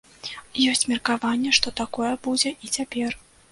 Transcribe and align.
Ёсць 0.71 0.85
меркаванне, 0.93 1.53
што 1.59 1.75
такое 1.83 2.11
будзе 2.27 2.57
і 2.65 2.75
цяпер. 2.81 3.09